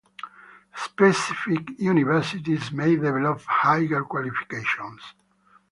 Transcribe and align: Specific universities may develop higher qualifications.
Specific 0.75 1.77
universities 1.77 2.71
may 2.71 2.95
develop 2.95 3.39
higher 3.43 4.01
qualifications. 4.01 4.99